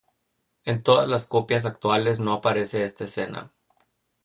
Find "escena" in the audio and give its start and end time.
3.03-3.53